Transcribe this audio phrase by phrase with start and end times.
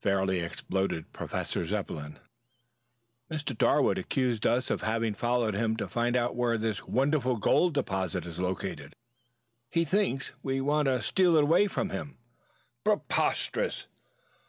[0.00, 2.20] fairly exploded Professor Zepplin.
[3.28, 3.52] "Mr.
[3.58, 8.24] Darwood accuses us of having followed him to find out where this wonderful gold deposit
[8.24, 8.94] is located.
[9.68, 12.16] He thinks we want to steal it away from him."
[12.84, 13.88] "Preposterous!"